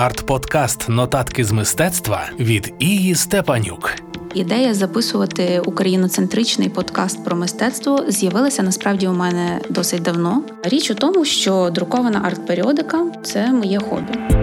Арт-подкаст 0.00 0.88
Нотатки 0.88 1.44
з 1.44 1.52
мистецтва 1.52 2.30
від 2.38 2.74
Ії 2.78 3.14
Степанюк. 3.14 3.92
Ідея 4.34 4.74
записувати 4.74 5.60
україноцентричний 5.60 6.68
подкаст 6.68 7.24
про 7.24 7.36
мистецтво 7.36 8.04
з'явилася 8.08 8.62
насправді 8.62 9.08
у 9.08 9.12
мене 9.12 9.60
досить 9.68 10.02
давно. 10.02 10.42
Річ 10.62 10.90
у 10.90 10.94
тому, 10.94 11.24
що 11.24 11.70
друкована 11.74 12.20
арт-періодика 12.20 13.22
це 13.22 13.52
моє 13.52 13.78
хобі. 13.78 14.39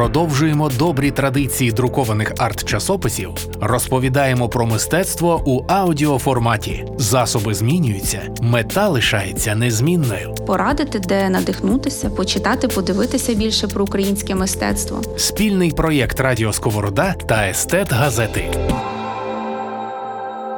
Продовжуємо 0.00 0.68
добрі 0.68 1.10
традиції 1.10 1.72
друкованих 1.72 2.32
арт-часописів, 2.34 3.30
розповідаємо 3.60 4.48
про 4.48 4.66
мистецтво 4.66 5.42
у 5.46 5.64
аудіоформаті. 5.68 6.86
Засоби 6.98 7.54
змінюються, 7.54 8.22
мета 8.42 8.88
лишається 8.88 9.54
незмінною. 9.54 10.34
Порадити, 10.34 10.98
де 10.98 11.28
надихнутися, 11.28 12.10
почитати, 12.10 12.68
подивитися 12.68 13.34
більше 13.34 13.68
про 13.68 13.84
українське 13.84 14.34
мистецтво. 14.34 15.02
Спільний 15.16 15.70
проєкт 15.70 16.20
Радіо 16.20 16.52
Сковорода 16.52 17.12
та 17.12 17.48
Естет 17.48 17.92
Газети. 17.92 18.44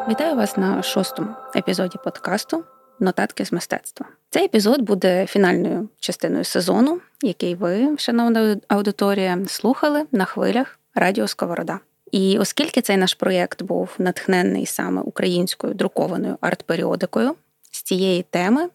Вітаю 0.09 0.37
вас 0.37 0.57
на 0.57 0.83
шостому 0.83 1.29
епізоді 1.57 1.99
подкасту 2.05 2.65
Нотатки 3.02 3.45
з 3.45 3.52
мистецтва. 3.52 4.06
Цей 4.30 4.45
епізод 4.45 4.83
буде 4.83 5.27
фінальною 5.27 5.88
частиною 6.01 6.45
сезону, 6.45 7.01
який 7.23 7.55
ви, 7.55 7.97
шановна 7.98 8.56
аудиторія, 8.69 9.38
слухали 9.47 10.06
на 10.12 10.24
хвилях 10.24 10.79
Радіо 10.95 11.29
Сковорода. 11.29 11.79
І 12.12 12.38
оскільки 12.38 12.80
цей 12.80 12.96
наш 12.96 13.15
проєкт 13.15 13.62
був 13.62 13.91
натхнений 13.98 14.66
саме 14.66 15.02
українською 15.02 15.74
друкованою 15.74 16.38
арт-періодикою, 16.41 17.34
з 17.70 17.83
цієї 17.83 18.23
теми 18.30 18.69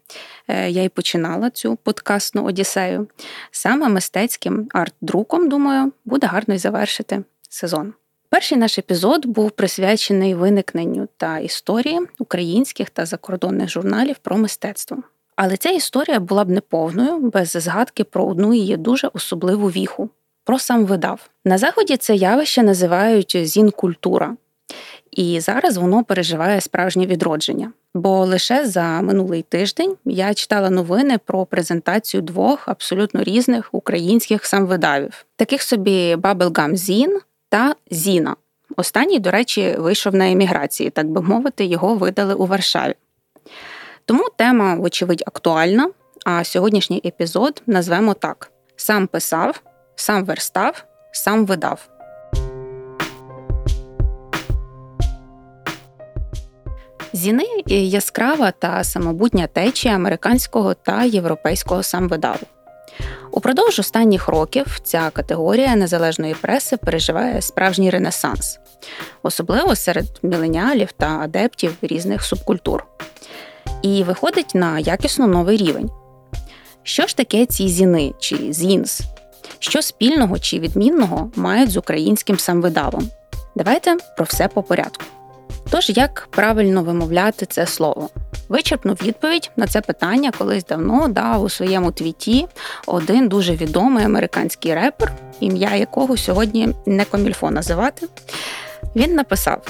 е, 0.48 0.70
я 0.70 0.84
й 0.84 0.90
починала 0.90 1.50
цю 1.50 1.76
подкастну 1.76 2.44
одіссею. 2.44 3.08
Саме 3.52 3.90
мистецьким 3.90 4.70
арт-друком, 4.74 5.50
думаю, 5.50 5.92
буде 6.06 6.28
гарно 6.28 6.54
й 6.56 6.58
завершити 6.58 7.24
сезон. 7.50 7.94
Перший 8.30 8.58
наш 8.58 8.80
епізод 8.80 9.26
був 9.26 9.52
присвячений 9.52 10.36
виникненню 10.36 11.08
та 11.18 11.38
історії 11.38 12.00
українських 12.20 12.90
та 12.90 13.06
закордонних 13.06 13.70
журналів 13.70 14.16
про 14.22 14.38
мистецтво. 14.38 14.98
Але 15.36 15.58
ця 15.58 15.70
історія 15.70 16.20
була 16.20 16.44
б 16.44 16.50
неповною 16.50 17.18
без 17.20 17.50
згадки 17.50 18.04
про 18.04 18.26
одну 18.26 18.54
її 18.54 18.78
дуже 18.78 19.08
особливу 19.08 19.68
віху 19.68 20.10
про 20.48 20.60
сам 20.60 20.86
видав. 20.86 21.30
На 21.46 21.58
заході 21.58 21.98
це 21.98 22.16
явище 22.16 22.64
називають 22.64 23.38
зін-культура, 23.44 24.36
і 25.12 25.40
зараз 25.40 25.78
воно 25.78 26.04
переживає 26.04 26.62
справжнє 26.62 27.06
відродження. 27.06 27.72
Бо 27.94 28.26
лише 28.26 28.68
за 28.68 29.02
минулий 29.02 29.42
тиждень 29.42 29.96
я 30.06 30.34
читала 30.34 30.70
новини 30.70 31.20
про 31.26 31.46
презентацію 31.46 32.22
двох 32.22 32.68
абсолютно 32.68 33.24
різних 33.24 33.70
українських 33.72 34.46
самвидавів, 34.46 35.26
таких 35.36 35.64
собі 35.64 36.16
Bubblegum 36.16 36.72
Zine 36.72 37.18
та 37.50 37.76
Зіна. 37.92 38.36
Останній, 38.76 39.20
до 39.20 39.32
речі, 39.32 39.76
вийшов 39.78 40.16
на 40.16 40.32
еміграції, 40.32 40.90
так 40.90 41.10
би 41.10 41.22
мовити, 41.22 41.66
його 41.66 41.96
видали 41.96 42.34
у 42.34 42.46
Варшаві. 42.46 42.94
Тому 44.06 44.24
тема, 44.36 44.76
вочевидь, 44.76 45.24
актуальна, 45.28 45.90
а 46.26 46.44
сьогоднішній 46.44 47.02
епізод 47.06 47.62
назвемо 47.68 48.14
так: 48.14 48.52
сам 48.76 49.08
писав, 49.08 49.62
сам 49.96 50.26
верстав, 50.26 50.86
сам 51.12 51.46
видав. 51.46 51.90
Зіни 57.14 57.46
яскрава 57.68 58.52
та 58.52 58.84
самобутня 58.84 59.48
течія 59.48 59.96
американського 59.96 60.74
та 60.74 61.04
європейського 61.04 61.84
самвидаву. 61.84 62.57
Упродовж 63.32 63.80
останніх 63.80 64.28
років 64.28 64.80
ця 64.84 65.10
категорія 65.10 65.76
незалежної 65.76 66.34
преси 66.34 66.78
переживає 66.78 67.42
справжній 67.42 67.90
ренесанс, 67.90 68.60
особливо 69.24 69.76
серед 69.76 70.06
міленіалів 70.24 70.92
та 70.92 71.20
адептів 71.20 71.78
різних 71.82 72.24
субкультур 72.24 72.86
і 73.82 74.04
виходить 74.04 74.56
на 74.56 74.80
якісно 74.80 75.28
новий 75.28 75.58
рівень. 75.58 75.90
Що 76.84 77.08
ж 77.08 77.18
таке 77.18 77.46
ці 77.46 77.68
зіни 77.68 78.14
чи 78.20 78.54
зінс? 78.54 79.02
Що 79.60 79.82
спільного 79.82 80.40
чи 80.40 80.60
відмінного 80.60 81.32
мають 81.36 81.72
з 81.72 81.78
українським 81.78 82.40
самвидавом? 82.40 83.10
Давайте 83.56 83.98
про 84.16 84.26
все 84.26 84.48
по 84.48 84.64
порядку. 84.64 85.04
Тож, 85.70 85.90
як 85.90 86.28
правильно 86.32 86.84
вимовляти 86.84 87.46
це 87.46 87.66
слово? 87.66 88.10
Вичерпну 88.50 88.94
відповідь 88.94 89.52
на 89.56 89.68
це 89.68 89.82
питання 89.82 90.32
колись 90.38 90.66
давно 90.66 91.08
дав 91.08 91.44
у 91.44 91.50
своєму 91.50 91.92
твіті 91.92 92.48
один 92.86 93.28
дуже 93.28 93.56
відомий 93.56 94.06
американський 94.06 94.76
репер, 94.76 95.14
ім'я 95.40 95.76
якого 95.76 96.18
сьогодні 96.18 96.70
не 96.86 97.06
комільфо 97.06 97.52
називати. 97.52 98.08
Він 98.96 99.16
написав: 99.16 99.62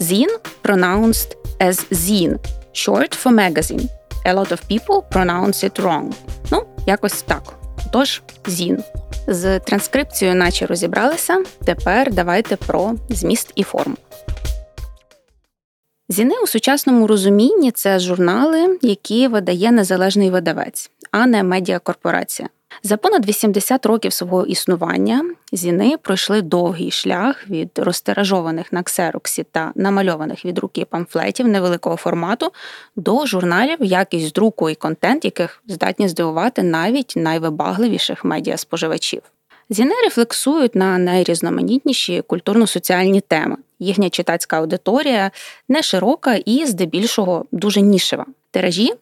Zine 0.00 0.38
pronounced 0.62 1.36
as 1.60 1.92
zine, 1.92 2.38
Short 2.74 3.24
for 3.24 3.32
magazine. 3.32 3.88
A 4.24 4.34
lot 4.34 4.52
of 4.52 4.60
people 4.70 5.02
pronounce 5.10 5.64
it 5.64 5.82
wrong. 5.82 6.12
Ну, 6.50 6.64
якось 6.86 7.22
так. 7.22 7.42
Тож, 7.92 8.22
зін. 8.46 8.84
З 9.26 9.60
транскрипцією, 9.60 10.36
наче 10.36 10.66
розібралися. 10.66 11.44
Тепер 11.64 12.12
давайте 12.12 12.56
про 12.56 12.94
зміст 13.08 13.52
і 13.54 13.62
форму. 13.62 13.96
Зіни 16.12 16.34
у 16.44 16.46
сучасному 16.46 17.06
розумінні 17.06 17.70
це 17.70 17.98
журнали, 17.98 18.78
які 18.82 19.28
видає 19.28 19.72
незалежний 19.72 20.30
видавець, 20.30 20.90
а 21.10 21.26
не 21.26 21.42
медіакорпорація. 21.42 22.48
За 22.82 22.96
понад 22.96 23.26
80 23.26 23.86
років 23.86 24.12
свого 24.12 24.46
існування 24.46 25.24
зіни 25.52 25.96
пройшли 26.02 26.42
довгий 26.42 26.90
шлях 26.90 27.48
від 27.48 27.78
розтиражованих 27.78 28.72
на 28.72 28.82
ксероксі 28.82 29.44
та 29.52 29.72
намальованих 29.74 30.44
від 30.44 30.58
руки 30.58 30.84
памфлетів 30.84 31.48
невеликого 31.48 31.96
формату 31.96 32.52
до 32.96 33.26
журналів, 33.26 33.76
якість 33.80 34.34
друку 34.34 34.70
і 34.70 34.74
контент, 34.74 35.24
яких 35.24 35.62
здатні 35.68 36.08
здивувати 36.08 36.62
навіть 36.62 37.12
найвибагливіших 37.16 38.24
медіаспоживачів. 38.24 39.22
Зіни 39.72 39.94
рефлексують 40.04 40.74
на 40.74 40.98
найрізноманітніші 40.98 42.22
культурно-соціальні 42.22 43.20
теми. 43.20 43.56
Їхня 43.78 44.10
читацька 44.10 44.58
аудиторія 44.58 45.30
не 45.68 45.82
широка 45.82 46.34
і, 46.34 46.66
здебільшого, 46.66 47.44
дуже 47.52 47.80
нішева. 47.80 48.26
Тиражі 48.50 48.92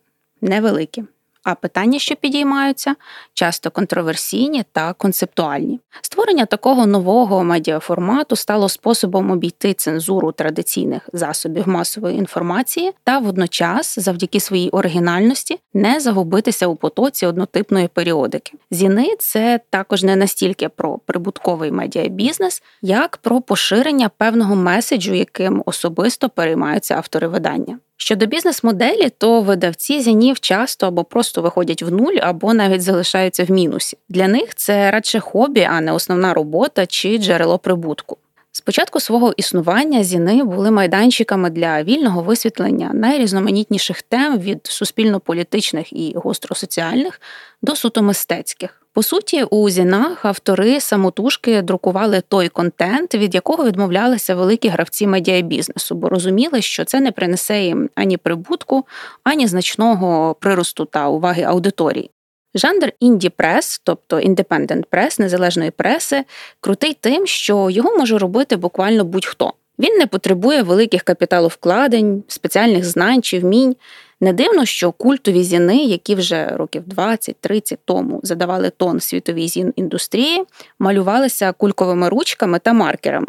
невеликі 0.41 1.05
а 1.45 1.55
питання, 1.55 1.99
що 1.99 2.17
підіймаються, 2.17 2.95
часто 3.35 3.71
контроверсійні 3.71 4.65
та 4.73 4.93
концептуальні. 4.93 5.81
Створення 6.03 6.47
такого 6.47 6.87
нового 6.87 7.45
медіаформату 7.45 8.37
стало 8.37 8.69
способом 8.69 9.31
обійти 9.31 9.75
цензуру 9.75 10.33
традиційних 10.33 11.09
засобів 11.13 11.69
масової 11.69 12.19
інформації 12.19 12.93
та 13.05 13.19
водночас, 13.19 13.99
завдяки 13.99 14.41
своїй 14.41 14.71
оригінальності, 14.71 15.59
не 15.75 16.01
загубитися 16.01 16.67
у 16.67 16.77
потоці 16.77 17.27
однотипної 17.27 17.89
періодики. 17.89 18.53
Зіни 18.71 19.17
це 19.19 19.61
також 19.71 20.03
не 20.03 20.17
настільки 20.17 20.69
про 20.69 20.99
прибутковий 20.99 21.71
медіабізнес, 21.71 22.63
як 22.83 23.17
про 23.17 23.41
поширення 23.41 24.09
певного 24.09 24.57
меседжу, 24.57 25.15
яким 25.15 25.63
особисто 25.67 26.29
переймаються 26.29 26.95
автори 26.95 27.29
видання. 27.29 27.79
Щодо 28.03 28.27
бізнес-моделі, 28.27 29.11
то 29.19 29.43
видавці 29.43 30.01
зянів 30.01 30.41
часто 30.41 30.87
або 30.87 31.05
просто 31.05 31.43
виходять 31.43 31.83
в 31.83 31.93
нуль, 31.93 32.17
або 32.21 32.55
навіть 32.55 32.83
залишаються 32.83 33.45
в 33.45 33.51
мінусі. 33.51 33.99
Для 34.09 34.29
них 34.29 34.55
це 34.55 34.91
радше 34.91 35.21
хобі, 35.21 35.61
а 35.61 35.81
не 35.81 35.93
основна 35.93 36.35
робота 36.35 36.87
чи 36.87 37.19
джерело 37.19 37.59
прибутку. 37.59 38.17
Спочатку 38.53 39.01
свого 39.01 39.33
існування 39.37 40.05
зіни 40.05 40.45
були 40.45 40.71
майданчиками 40.71 41.51
для 41.51 41.83
вільного 41.83 42.23
висвітлення 42.23 42.91
найрізноманітніших 42.95 44.03
тем 44.03 44.39
від 44.39 44.67
суспільно-політичних 44.67 45.93
і 45.93 46.13
гостросоціальних 46.17 47.21
до 47.63 47.77
суто 47.77 48.03
мистецьких. 48.03 48.83
По 48.93 49.03
суті, 49.03 49.45
у 49.45 49.71
зінах 49.71 50.25
автори 50.25 50.81
самотужки 50.81 51.63
друкували 51.63 52.23
той 52.29 52.49
контент, 52.49 53.15
від 53.15 53.35
якого 53.35 53.65
відмовлялися 53.65 54.35
великі 54.35 54.69
гравці 54.69 55.07
медіабізнесу, 55.07 55.95
бо 55.95 56.09
розуміли, 56.09 56.63
що 56.63 56.85
це 56.85 57.01
не 57.01 57.13
принесе 57.13 57.63
їм 57.63 57.91
ані 57.95 58.17
прибутку, 58.17 58.87
ані 59.25 59.47
значного 59.47 60.35
приросту 60.35 60.85
та 60.85 61.09
уваги 61.09 61.43
аудиторії. 61.43 62.11
Жанр 62.55 62.93
інді 63.01 63.29
прес, 63.29 63.81
тобто 63.85 64.21
індепендент 64.21 64.87
прес, 64.87 65.19
незалежної 65.19 65.71
преси, 65.71 66.25
крутий 66.61 66.97
тим, 67.01 67.27
що 67.27 67.71
його 67.71 67.99
може 67.99 68.19
робити 68.19 68.57
буквально 68.57 69.05
будь-хто. 69.05 69.53
Він 69.79 69.99
не 69.99 70.07
потребує 70.07 70.63
великих 70.63 71.03
капіталовкладень, 71.03 72.25
спеціальних 72.29 72.85
знань 72.85 73.23
чи 73.23 73.39
вмінь. 73.39 73.77
Не 74.21 74.33
дивно, 74.33 74.65
що 74.65 74.93
культові 74.93 75.43
зіни, 75.43 75.77
які 75.77 76.15
вже 76.15 76.47
років 76.47 76.83
20-30 76.83 77.79
тому 77.85 78.21
задавали 78.23 78.71
тон 78.71 79.01
світовій 79.01 79.49
зін 79.49 79.73
індустрії, 79.77 80.45
малювалися 80.79 81.53
кульковими 81.53 82.09
ручками 82.09 82.59
та 82.59 82.73
маркерами, 82.73 83.27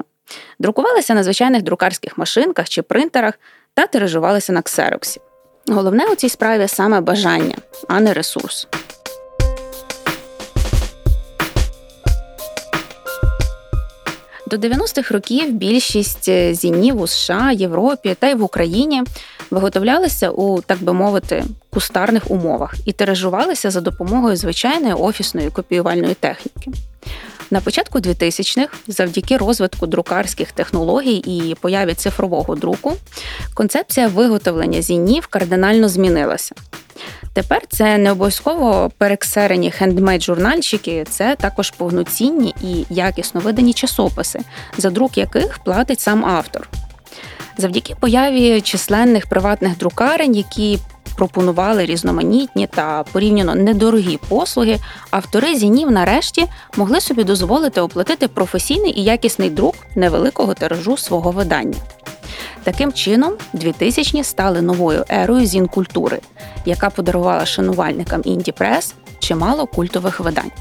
друкувалися 0.60 1.14
на 1.14 1.24
звичайних 1.24 1.62
друкарських 1.62 2.18
машинках 2.18 2.70
чи 2.70 2.82
принтерах 2.82 3.40
та 3.74 3.88
тиражувалися 3.88 4.54
на 4.54 4.62
ксероксі. 4.62 5.22
Головне 5.68 6.06
у 6.12 6.16
цій 6.16 6.30
справі 6.30 6.68
саме 6.68 7.02
бажання, 7.02 7.56
а 7.88 8.00
не 8.00 8.14
ресурс. 8.14 8.68
До 14.52 14.58
90-х 14.58 15.14
років 15.14 15.54
більшість 15.54 16.30
е, 16.30 16.54
зінів 16.54 17.02
у 17.02 17.08
США, 17.08 17.52
Європі 17.52 18.16
та 18.20 18.30
й 18.30 18.36
в 18.36 18.44
Україні 18.44 19.04
виготовлялися 19.52 20.30
у, 20.30 20.62
так 20.62 20.84
би 20.84 20.94
мовити, 20.94 21.44
кустарних 21.70 22.32
умовах 22.32 22.76
і 22.86 22.92
тиражувалися 22.92 23.72
за 23.72 23.82
допомогою 23.82 24.36
звичайної 24.36 24.94
офісної 24.94 25.50
копіювальної 25.50 26.14
техніки. 26.14 26.72
На 27.52 27.62
початку 27.62 28.00
2000-х, 28.00 28.78
завдяки 28.88 29.38
розвитку 29.38 29.88
друкарських 29.88 30.52
технологій 30.52 31.16
і 31.16 31.56
появі 31.56 31.94
цифрового 31.94 32.56
друку, 32.56 32.94
концепція 33.54 34.08
виготовлення 34.08 34.82
зінів 34.82 35.28
кардинально 35.28 35.90
змінилася. 35.90 36.56
Тепер 37.34 37.62
це 37.70 37.98
не 37.98 38.12
обов'язково 38.12 38.92
перексерені 38.98 39.72
хендмейд 39.72 40.24
журнальчики, 40.24 41.06
це 41.10 41.36
також 41.36 41.72
повноцінні 41.72 42.56
і 42.64 42.86
якісно 42.90 43.42
видані 43.42 43.74
часописи, 43.74 44.40
за 44.78 44.90
друк 44.90 45.18
яких 45.18 45.60
платить 45.60 46.00
сам 46.00 46.26
автор. 46.26 46.70
Завдяки 47.58 47.96
появі 48.00 48.62
численних 48.62 49.28
приватних 49.28 49.78
друкарень, 49.78 50.36
які 50.36 50.80
пропонували 51.16 51.86
різноманітні 51.86 52.68
та 52.68 53.04
порівняно 53.04 53.56
недорогі 53.56 54.20
послуги, 54.30 54.80
автори 55.12 55.56
зінів 55.56 55.92
нарешті 55.92 56.46
могли 56.78 57.02
собі 57.02 57.24
дозволити 57.24 57.82
оплатити 57.82 58.28
професійний 58.28 59.00
і 59.00 59.04
якісний 59.04 59.50
друк 59.50 59.76
невеликого 59.96 60.54
тиражу 60.54 60.98
свого 60.98 61.32
видання. 61.32 61.78
Таким 62.64 62.94
чином, 62.94 63.34
2000-ні 63.54 64.24
стали 64.24 64.62
новою 64.62 65.06
ерою 65.10 65.46
зін-культури, 65.46 66.20
яка 66.66 66.90
подарувала 66.90 67.46
шанувальникам 67.46 68.22
інді 68.26 68.52
прес 68.52 68.94
чимало 69.20 69.68
культових 69.68 70.20
видань. 70.20 70.52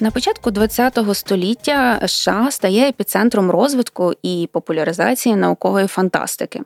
На 0.00 0.10
початку 0.10 0.50
ХХ 0.52 1.14
століття 1.14 2.00
США 2.06 2.50
стає 2.50 2.88
епіцентром 2.88 3.50
розвитку 3.50 4.12
і 4.22 4.48
популяризації 4.52 5.36
наукової 5.36 5.86
фантастики. 5.86 6.60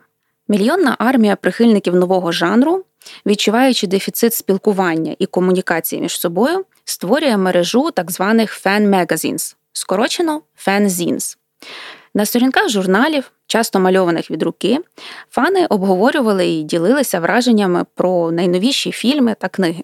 Мільйонна 0.47 0.95
армія 0.99 1.35
прихильників 1.35 1.95
нового 1.95 2.31
жанру, 2.31 2.83
відчуваючи 3.25 3.87
дефіцит 3.87 4.33
спілкування 4.33 5.15
і 5.19 5.25
комунікації 5.25 6.01
між 6.01 6.19
собою, 6.19 6.65
створює 6.85 7.37
мережу 7.37 7.91
так 7.91 8.11
званих 8.11 8.65
magazines, 8.65 9.55
скорочено 9.73 10.41
fanzines. 10.67 11.37
На 12.13 12.25
сторінках 12.25 12.69
журналів, 12.69 13.31
часто 13.47 13.79
мальованих 13.79 14.31
від 14.31 14.43
руки, 14.43 14.79
фани 15.31 15.65
обговорювали 15.65 16.47
і 16.47 16.63
ділилися 16.63 17.19
враженнями 17.19 17.85
про 17.95 18.31
найновіші 18.31 18.91
фільми 18.91 19.35
та 19.39 19.47
книги. 19.47 19.83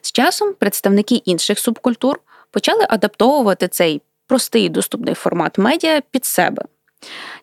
З 0.00 0.12
часом 0.12 0.52
представники 0.52 1.14
інших 1.14 1.58
субкультур 1.58 2.20
почали 2.50 2.86
адаптовувати 2.88 3.68
цей 3.68 4.02
простий 4.26 4.68
доступний 4.68 5.14
формат 5.14 5.58
медіа 5.58 6.02
під 6.10 6.24
себе. 6.24 6.62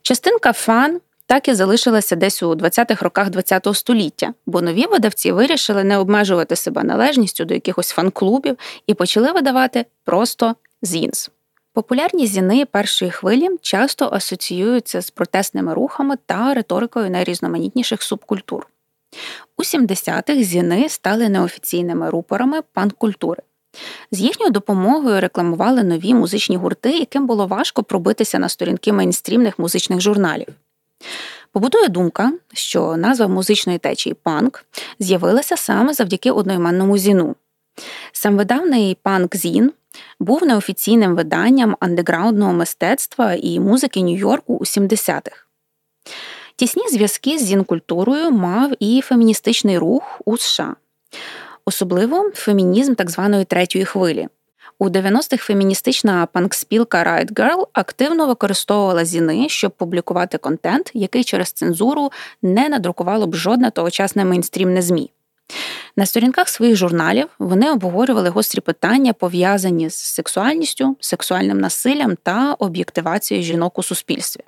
Частинка 0.01 0.53
фан 0.53 1.01
так 1.25 1.47
і 1.47 1.53
залишилася 1.53 2.15
десь 2.15 2.43
у 2.43 2.53
20-х 2.55 3.03
роках 3.05 3.27
ХХ 3.27 3.75
століття, 3.75 4.33
бо 4.45 4.61
нові 4.61 4.85
видавці 4.85 5.31
вирішили 5.31 5.83
не 5.83 5.97
обмежувати 5.97 6.55
себе 6.55 6.83
належністю 6.83 7.45
до 7.45 7.53
якихось 7.53 7.91
фан-клубів 7.91 8.57
і 8.87 8.93
почали 8.93 9.31
видавати 9.31 9.85
просто 10.03 10.55
зінс. 10.81 11.29
Популярні 11.73 12.27
зіни 12.27 12.65
першої 12.65 13.11
хвилі 13.11 13.49
часто 13.61 14.09
асоціюються 14.11 15.01
з 15.01 15.11
протестними 15.11 15.73
рухами 15.73 16.15
та 16.25 16.53
риторикою 16.53 17.09
найрізноманітніших 17.09 18.03
субкультур. 18.03 18.67
У 19.57 19.63
70-х 19.63 20.43
зіни 20.43 20.89
стали 20.89 21.29
неофіційними 21.29 22.09
рупорами 22.09 22.61
панк-культури. 22.73 23.43
З 24.11 24.19
їхньою 24.19 24.51
допомогою 24.51 25.21
рекламували 25.21 25.83
нові 25.83 26.13
музичні 26.13 26.57
гурти, 26.57 26.91
яким 26.91 27.27
було 27.27 27.47
важко 27.47 27.83
пробитися 27.83 28.39
на 28.39 28.49
сторінки 28.49 28.93
мейнстрімних 28.93 29.59
музичних 29.59 30.01
журналів. 30.01 30.47
Побудує 31.51 31.87
думка, 31.87 32.33
що 32.53 32.97
назва 32.97 33.27
музичної 33.27 33.77
течії 33.77 34.13
панк 34.13 34.65
з'явилася 34.99 35.57
саме 35.57 35.93
завдяки 35.93 36.31
одноіменному 36.31 36.97
зіну. 36.97 37.35
Сам 38.11 38.37
видавний 38.37 38.97
панк-зін 39.03 39.71
був 40.19 40.43
неофіційним 40.43 41.15
виданням 41.15 41.77
андеграундного 41.79 42.53
мистецтва 42.53 43.33
і 43.33 43.59
музики 43.59 43.99
Нью-Йорку 43.99 44.53
у 44.53 44.63
70-х. 44.63 45.45
Тісні 46.55 46.89
зв'язки 46.89 47.37
з 47.37 47.43
зін-культурою 47.43 48.31
мав 48.31 48.71
і 48.79 49.01
феміністичний 49.01 49.77
рух 49.77 50.21
у 50.25 50.37
США 50.37 50.75
особливо 51.65 52.31
фемінізм 52.33 52.93
так 52.93 53.09
званої 53.09 53.45
третьої 53.45 53.85
хвилі. 53.85 54.27
У 54.79 54.89
90-х 54.89 55.37
феміністична 55.37 56.25
панкспілка 56.25 57.03
Riot 57.03 57.33
Girl 57.33 57.67
активно 57.73 58.27
використовувала 58.27 59.05
зіни, 59.05 59.49
щоб 59.49 59.71
публікувати 59.71 60.37
контент, 60.37 60.91
який 60.93 61.23
через 61.23 61.51
цензуру 61.51 62.11
не 62.41 62.69
надрукувало 62.69 63.27
б 63.27 63.35
жодне 63.35 63.71
тогочасне 63.71 64.25
мейнстрімне 64.25 64.81
ЗМІ. 64.81 65.11
На 65.95 66.05
сторінках 66.05 66.49
своїх 66.49 66.75
журналів 66.75 67.27
вони 67.39 67.71
обговорювали 67.71 68.29
гострі 68.29 68.61
питання, 68.61 69.13
пов'язані 69.13 69.89
з 69.89 69.95
сексуальністю, 69.95 70.97
сексуальним 70.99 71.59
насиллям 71.59 72.17
та 72.23 72.53
об'єктивацією 72.53 73.45
жінок 73.45 73.79
у 73.79 73.83
суспільстві. 73.83 74.41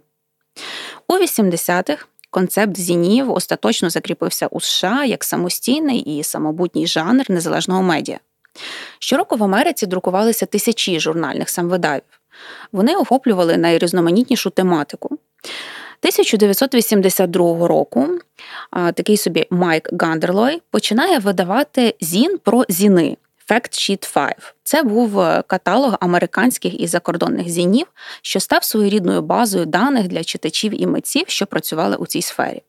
У 1.07 1.13
80-х 1.13 2.05
концепт 2.29 2.77
зінів 2.77 3.31
остаточно 3.31 3.89
закріпився 3.89 4.47
у 4.47 4.61
США 4.61 5.05
як 5.05 5.23
самостійний 5.23 5.99
і 5.99 6.23
самобутній 6.23 6.87
жанр 6.87 7.25
незалежного 7.29 7.83
медіа. 7.83 8.19
Щороку 8.99 9.35
в 9.35 9.43
Америці 9.43 9.85
друкувалися 9.85 10.45
тисячі 10.45 10.99
журнальних 10.99 11.49
самвидавів. 11.49 12.21
Вони 12.71 12.95
охоплювали 12.95 13.57
найрізноманітнішу 13.57 14.49
тематику. 14.49 15.17
1982 16.01 17.67
року 17.67 18.09
такий 18.71 19.17
собі 19.17 19.47
Майк 19.49 19.89
Гандерлой 20.01 20.61
починає 20.71 21.19
видавати 21.19 21.95
зін 22.01 22.37
про 22.43 22.65
зіни, 22.69 23.17
Fact 23.49 23.71
Sheet 23.71 24.13
5. 24.13 24.55
Це 24.63 24.83
був 24.83 25.19
е, 25.19 25.43
каталог 25.47 25.95
американських 25.99 26.81
і 26.81 26.87
закордонних 26.87 27.49
зінів, 27.49 27.87
що 28.21 28.39
став 28.39 28.63
своєрідною 28.63 29.21
базою 29.21 29.65
даних 29.65 30.07
для 30.07 30.23
читачів 30.23 30.81
і 30.81 30.87
митців, 30.87 31.23
що 31.27 31.45
працювали 31.45 31.95
у 31.95 32.05
цій 32.05 32.21
сфері. 32.21 32.61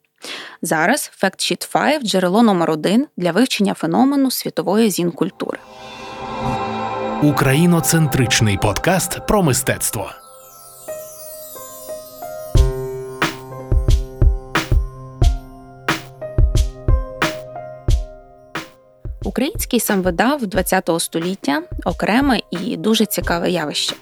Зараз 0.61 1.11
Fact 1.23 1.35
Sheet 1.35 1.71
5– 1.71 2.03
джерело 2.03 2.43
номер 2.43 2.71
один 2.71 3.07
для 3.17 3.31
вивчення 3.31 3.73
феномену 3.73 4.31
світової 4.31 4.89
зін-культури. 4.89 5.57
Україноцентричний 7.23 8.57
подкаст 8.57 9.27
про 9.27 9.43
мистецтво. 9.43 10.11
Український 19.27 19.79
самвидав 19.79 20.41
ХХ 20.41 20.99
століття 20.99 21.61
окреме 21.85 22.39
і 22.51 22.77
дуже 22.77 23.05
цікаве 23.05 23.49
явище. 23.49 23.95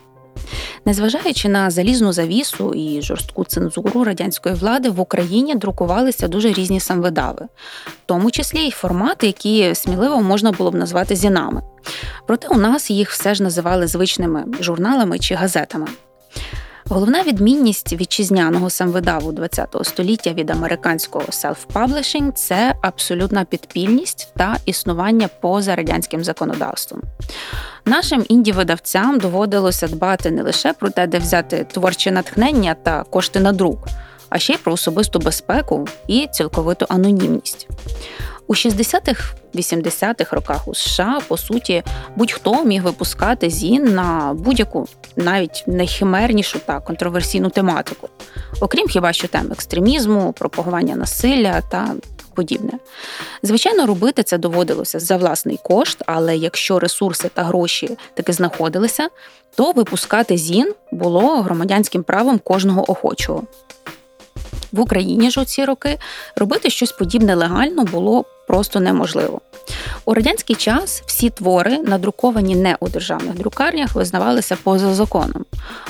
Незважаючи 0.85 1.49
на 1.49 1.69
залізну 1.69 2.13
завісу 2.13 2.73
і 2.73 3.01
жорстку 3.01 3.43
цензуру 3.43 4.03
радянської 4.03 4.55
влади, 4.55 4.89
в 4.89 4.99
Україні 4.99 5.55
друкувалися 5.55 6.27
дуже 6.27 6.53
різні 6.53 6.79
самвидави, 6.79 7.45
в 7.85 8.05
тому 8.05 8.31
числі 8.31 8.59
й 8.59 8.71
формати, 8.71 9.27
які 9.27 9.75
сміливо 9.75 10.21
можна 10.21 10.51
було 10.51 10.71
б 10.71 10.75
назвати 10.75 11.15
зінами. 11.15 11.61
Проте 12.27 12.47
у 12.47 12.57
нас 12.57 12.91
їх 12.91 13.11
все 13.11 13.35
ж 13.35 13.43
називали 13.43 13.87
звичними 13.87 14.45
журналами 14.59 15.19
чи 15.19 15.35
газетами. 15.35 15.87
Головна 16.89 17.23
відмінність 17.23 17.93
вітчизняного 17.93 18.69
самвидаву 18.69 19.33
ХХ 19.35 19.83
століття 19.83 20.33
від 20.33 20.49
американського 20.49 21.25
self-publishing– 21.25 22.31
це 22.35 22.75
абсолютна 22.81 23.45
підпільність 23.45 24.33
та 24.37 24.57
існування 24.65 25.29
поза 25.41 25.75
радянським 25.75 26.23
законодавством. 26.23 27.01
Нашим 27.85 28.21
інді-видавцям 28.21 29.19
доводилося 29.19 29.87
дбати 29.87 30.31
не 30.31 30.43
лише 30.43 30.73
про 30.73 30.89
те, 30.89 31.07
де 31.07 31.19
взяти 31.19 31.67
творче 31.71 32.11
натхнення 32.11 32.75
та 32.83 33.03
кошти 33.03 33.39
на 33.39 33.51
друк, 33.51 33.87
а 34.29 34.39
ще 34.39 34.53
й 34.53 34.57
про 34.57 34.73
особисту 34.73 35.19
безпеку 35.19 35.87
і 36.07 36.27
цілковиту 36.31 36.85
анонімність. 36.89 37.67
У 38.47 38.53
60-х, 38.53 39.35
80-х 39.55 40.35
роках 40.35 40.67
у 40.67 40.75
США, 40.75 41.19
по 41.27 41.37
суті, 41.37 41.83
будь-хто 42.15 42.63
міг 42.63 42.83
випускати 42.83 43.49
зін 43.49 43.95
на 43.95 44.33
будь-яку, 44.33 44.87
навіть 45.15 45.63
найхимернішу 45.67 46.59
та 46.65 46.79
контроверсійну 46.79 47.49
тематику, 47.49 48.09
окрім 48.59 48.87
хіба 48.87 49.13
що 49.13 49.27
тем 49.27 49.51
екстремізму, 49.51 50.33
пропагування 50.33 50.95
насилля 50.95 51.61
та 51.61 51.95
подібне. 52.33 52.73
Звичайно, 53.43 53.85
робити 53.85 54.23
це 54.23 54.37
доводилося 54.37 54.99
за 54.99 55.17
власний 55.17 55.59
кошт, 55.63 56.03
але 56.05 56.37
якщо 56.37 56.79
ресурси 56.79 57.29
та 57.33 57.43
гроші 57.43 57.97
таки 58.13 58.33
знаходилися, 58.33 59.09
то 59.55 59.71
випускати 59.71 60.37
зін 60.37 60.73
було 60.91 61.41
громадянським 61.41 62.03
правом 62.03 62.39
кожного 62.39 62.91
охочого. 62.91 63.43
В 64.71 64.79
Україні 64.79 65.31
ж 65.31 65.41
у 65.41 65.45
ці 65.45 65.65
роки 65.65 65.99
робити 66.35 66.69
щось 66.69 66.91
подібне 66.91 67.35
легально 67.35 67.83
було 67.83 68.25
просто 68.47 68.79
неможливо. 68.79 69.41
У 70.05 70.13
радянський 70.13 70.55
час 70.55 71.03
всі 71.05 71.29
твори, 71.29 71.77
надруковані 71.77 72.55
не 72.55 72.77
у 72.79 72.89
державних 72.89 73.35
друкарнях, 73.35 73.95
визнавалися 73.95 74.57
поза 74.63 74.93
законом, 74.93 75.45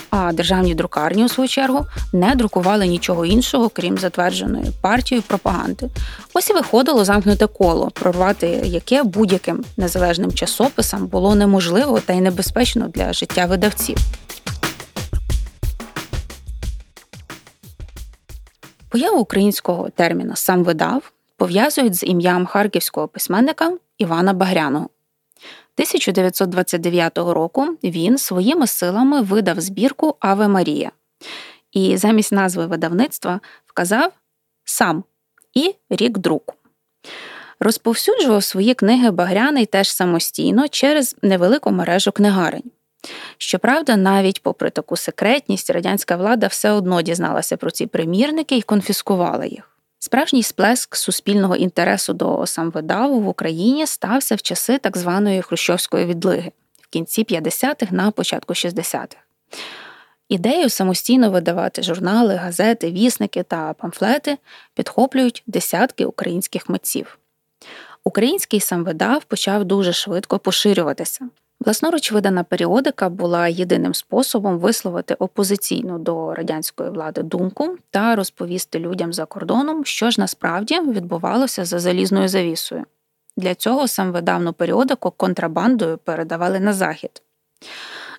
а 0.10 0.34
державні 0.34 0.75
друкарні, 0.75 1.25
у 1.25 1.29
свою 1.29 1.50
чергу, 1.50 1.86
не 2.13 2.36
друкували 2.36 2.88
нічого 2.88 3.25
іншого, 3.25 3.70
крім 3.70 3.98
затвердженої 3.98 4.65
партією 4.82 5.24
пропаганди. 5.27 5.89
Ось 6.34 6.50
і 6.50 6.53
виходило 6.53 7.05
замкнуте 7.05 7.48
коло, 7.48 7.91
прорвати 7.91 8.48
яке 8.65 9.03
будь-яким 9.03 9.63
незалежним 9.77 10.32
часописам 10.32 11.08
було 11.08 11.36
неможливо 11.36 12.00
та 12.00 12.13
й 12.13 12.22
небезпечно 12.22 12.88
для 12.88 13.13
життя 13.13 13.46
видавців. 13.46 13.98
Появу 18.96 19.20
українського 19.20 19.90
терміна 19.90 20.36
сам 20.36 20.64
видав 20.64 21.12
пов'язують 21.38 21.96
з 21.96 22.04
ім'ям 22.04 22.46
харківського 22.46 23.08
письменника 23.08 23.78
Івана 23.98 24.34
Багряного. 24.34 24.86
1929 24.86 27.18
року 27.18 27.78
він 27.84 28.18
своїми 28.18 28.68
силами 28.68 29.22
видав 29.22 29.62
збірку 29.62 30.16
Аве 30.20 30.48
Марія 30.48 30.92
і 31.72 31.98
замість 31.98 32.32
назви 32.32 32.66
видавництва 32.66 33.40
вказав 33.66 34.12
сам 34.64 35.04
і 35.54 35.75
рік 35.90 36.18
друку. 36.18 36.56
Розповсюджував 37.60 38.44
свої 38.44 38.74
книги 38.74 39.12
Багряний 39.12 39.66
теж 39.66 39.90
самостійно 39.90 40.68
через 40.68 41.16
невелику 41.22 41.72
мережу 41.72 42.12
книгарень. 42.12 42.72
Щоправда, 43.38 43.95
навіть 43.95 44.41
попри 44.41 44.69
таку 44.69 44.97
секретність, 44.97 45.69
радянська 45.69 46.15
влада 46.15 46.47
все 46.47 46.71
одно 46.71 47.01
дізналася 47.01 47.57
про 47.57 47.71
ці 47.71 47.85
примірники 47.85 48.57
і 48.57 48.62
конфіскувала 48.62 49.45
їх. 49.45 49.71
Справжній 50.00 50.43
сплеск 50.43 50.95
суспільного 50.95 51.55
інтересу 51.55 52.13
до 52.13 52.45
самвидаву 52.45 53.19
в 53.19 53.27
Україні 53.27 53.88
стався 53.88 54.35
в 54.35 54.41
часи 54.41 54.77
так 54.77 54.97
званої 54.97 55.41
Хрущовської 55.41 56.05
відлиги 56.05 56.51
в 56.81 56.88
кінці 56.88 57.24
50-х 57.24 57.91
на 57.91 58.12
початку 58.12 58.53
60-х. 58.53 59.15
Ідею 60.29 60.69
самостійно 60.69 61.31
видавати 61.31 61.83
журнали, 61.83 62.35
газети, 62.35 62.91
вісники 62.91 63.43
та 63.43 63.74
памфлети 63.74 64.38
підхоплюють 64.74 65.43
десятки 65.47 66.05
українських 66.05 66.69
митців. 66.69 67.19
Український 68.03 68.59
самвидав 68.59 69.24
почав 69.24 69.65
дуже 69.65 69.93
швидко 69.93 70.39
поширюватися. 70.39 71.29
Власноруч 71.65 72.12
видана 72.12 72.43
періодика 72.43 73.10
була 73.10 73.48
єдиним 73.48 73.93
способом 73.93 74.60
висловити 74.60 75.13
опозиційну 75.13 76.00
до 76.00 76.34
радянської 76.34 76.89
влади 76.89 77.24
думку 77.24 77.77
та 77.89 78.15
розповісти 78.15 78.79
людям 78.79 79.13
за 79.13 79.25
кордоном, 79.25 79.86
що 79.86 80.12
ж 80.12 80.22
насправді 80.22 80.79
відбувалося 80.79 81.65
за 81.65 81.79
залізною 81.79 82.27
завісою. 82.27 82.84
Для 83.38 83.55
цього 83.55 83.88
сам 83.88 84.12
видавну 84.12 84.53
періодику 84.53 85.12
контрабандою 85.12 85.98
передавали 85.98 86.60
на 86.60 86.74
захід. 86.74 87.22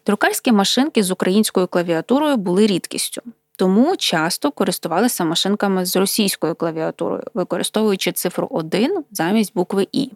Друкарські 0.06 0.52
машинки 0.52 1.02
з 1.02 1.10
українською 1.10 1.66
клавіатурою 1.66 2.36
були 2.36 2.66
рідкістю, 2.66 3.22
тому 3.56 3.96
часто 3.96 4.50
користувалися 4.50 5.24
машинками 5.24 5.86
з 5.86 5.96
російською 5.96 6.54
клавіатурою, 6.54 7.22
використовуючи 7.34 8.12
цифру 8.12 8.48
1 8.50 9.04
замість 9.10 9.54
букви 9.54 9.88
І. 9.92 10.10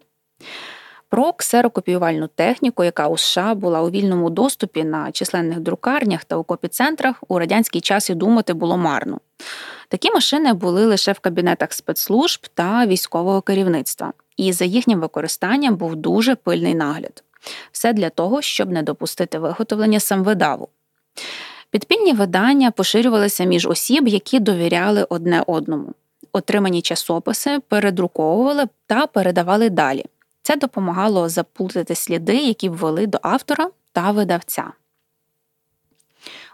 Про 1.10 1.32
ксерокопіювальну 1.32 2.26
техніку, 2.26 2.84
яка 2.84 3.08
у 3.08 3.16
США 3.16 3.54
була 3.54 3.82
у 3.82 3.90
вільному 3.90 4.30
доступі 4.30 4.84
на 4.84 5.12
численних 5.12 5.60
друкарнях 5.60 6.24
та 6.24 6.36
у 6.36 6.44
копіцентрах, 6.44 7.16
у 7.28 7.38
радянський 7.38 7.80
час 7.80 8.10
і 8.10 8.14
думати 8.14 8.54
було 8.54 8.76
марно. 8.76 9.20
Такі 9.88 10.10
машини 10.10 10.52
були 10.52 10.86
лише 10.86 11.12
в 11.12 11.18
кабінетах 11.18 11.72
спецслужб 11.72 12.46
та 12.54 12.86
військового 12.86 13.40
керівництва, 13.40 14.12
і 14.36 14.52
за 14.52 14.64
їхнім 14.64 15.00
використанням 15.00 15.76
був 15.76 15.96
дуже 15.96 16.34
пильний 16.34 16.74
нагляд. 16.74 17.24
Все 17.72 17.92
для 17.92 18.10
того, 18.10 18.42
щоб 18.42 18.70
не 18.70 18.82
допустити 18.82 19.38
виготовлення 19.38 20.00
самвидаву. 20.00 20.68
Підпільні 21.70 22.12
видання 22.12 22.70
поширювалися 22.70 23.44
між 23.44 23.66
осіб, 23.66 24.08
які 24.08 24.40
довіряли 24.40 25.06
одне 25.08 25.44
одному. 25.46 25.94
Отримані 26.32 26.82
часописи 26.82 27.58
передруковували 27.68 28.64
та 28.86 29.06
передавали 29.06 29.70
далі. 29.70 30.04
Це 30.42 30.56
допомагало 30.56 31.28
заплутати 31.28 31.94
сліди, 31.94 32.36
які 32.36 32.68
ввели 32.68 33.06
до 33.06 33.18
автора 33.22 33.70
та 33.92 34.10
видавця. 34.10 34.72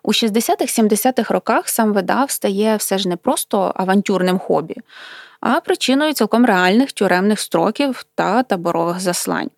У 0.03 0.13
60-70-х 0.13 1.35
роках 1.35 1.69
сам 1.69 1.93
видав 1.93 2.31
стає 2.31 2.77
все 2.77 2.99
ж 2.99 3.09
не 3.09 3.17
просто 3.17 3.73
авантюрним 3.77 4.39
хобі, 4.39 4.75
а 5.41 5.61
причиною 5.61 6.13
цілком 6.13 6.47
реальних 6.47 6.93
тюремних 6.93 7.41
строків 7.41 8.07
та 8.15 8.43
таборових 8.43 9.01
заслань. 9.01 9.51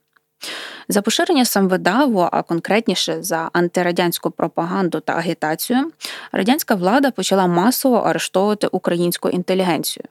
За 0.88 1.02
поширення 1.02 1.44
самвидаву, 1.44 2.28
а 2.32 2.42
конкретніше 2.42 3.23
за 3.23 3.50
антирадянську 3.52 4.30
пропаганду 4.30 5.00
та 5.00 5.12
агітацію, 5.12 5.92
радянська 6.32 6.75
влада 6.75 7.11
почала 7.11 7.47
масово 7.47 7.97
арештовувати 7.97 8.66
українську 8.66 9.28
інтелігенцію. 9.28 10.04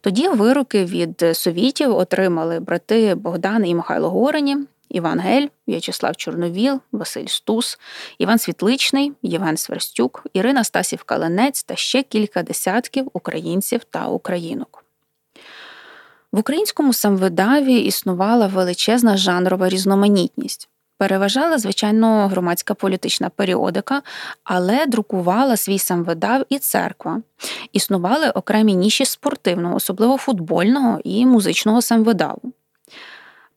Тоді 0.00 0.28
вироки 0.28 0.84
від 0.84 1.24
совітів 1.32 1.96
отримали 1.96 2.60
брати 2.60 3.14
Богдан 3.14 3.66
і 3.66 3.74
Михайло 3.74 4.10
Горені, 4.10 4.56
Іван 4.88 5.20
Гель, 5.20 5.46
В'ячеслав 5.68 6.16
Чорновіл, 6.16 6.80
Василь 6.92 7.26
Стус, 7.26 7.78
Іван 8.18 8.38
Світличний, 8.38 9.12
Євген 9.22 9.56
Сверстюк, 9.56 10.26
Ірина 10.32 10.64
Стасів 10.64 11.02
Каленець 11.02 11.62
та 11.62 11.76
ще 11.76 12.02
кілька 12.02 12.42
десятків 12.42 13.10
українців 13.12 13.84
та 13.90 14.06
українок. 14.06 14.84
В 16.32 16.38
українському 16.38 16.92
самвидаві 16.92 17.74
існувала 17.74 18.46
величезна 18.46 19.16
жанрова 19.16 19.68
різноманітність. 19.68 20.68
Переважала, 20.98 21.58
звичайно, 21.58 22.28
громадська 22.28 22.74
політична 22.74 23.28
періодика, 23.28 24.02
але 24.44 24.86
друкувала 24.86 25.56
свій 25.56 25.78
самвидав 25.78 26.44
і 26.48 26.58
церква. 26.58 27.22
Існували 27.72 28.30
окремі 28.30 28.74
ніші 28.74 29.04
спортивного, 29.04 29.76
особливо 29.76 30.16
футбольного 30.16 31.00
і 31.04 31.26
музичного 31.26 31.82
самвидаву. 31.82 32.52